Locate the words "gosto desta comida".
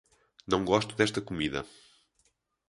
0.65-1.63